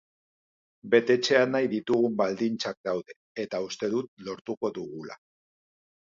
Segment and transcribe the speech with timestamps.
[0.93, 5.19] Betetzea nahi ditugun baldintzak daude, eta uste dut lortuko dugula.